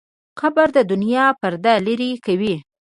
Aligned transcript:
قبر 0.39 0.67
د 0.77 0.79
دنیا 0.91 1.25
پرده 1.39 1.73
لرې 1.87 2.11
کوي. 2.25 2.55